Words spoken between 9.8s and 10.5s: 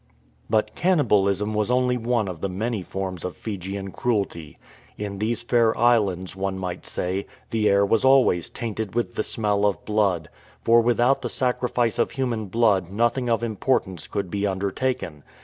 blood,